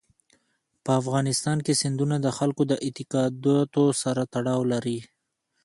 په 0.83 0.91
افغانستان 1.01 1.57
کې 1.65 1.73
سیندونه 1.81 2.15
د 2.21 2.27
خلکو 2.37 2.61
د 2.67 2.73
اعتقاداتو 2.85 3.83
سره 4.01 4.21
تړاو 4.33 4.61
لري. 4.71 4.99